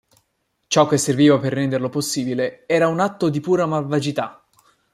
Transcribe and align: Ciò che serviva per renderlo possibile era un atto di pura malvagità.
Ciò 0.65 0.87
che 0.87 0.97
serviva 0.97 1.37
per 1.37 1.53
renderlo 1.53 1.89
possibile 1.89 2.63
era 2.67 2.87
un 2.87 2.99
atto 2.99 3.29
di 3.29 3.39
pura 3.39 3.67
malvagità. 3.67 4.43